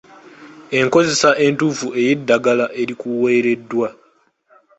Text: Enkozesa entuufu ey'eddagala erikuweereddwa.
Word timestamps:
Enkozesa 0.77 1.29
entuufu 1.45 1.87
ey'eddagala 1.99 2.65
erikuweereddwa. 2.81 3.87